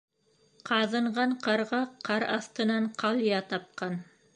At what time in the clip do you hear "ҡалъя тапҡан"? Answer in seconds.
3.05-4.05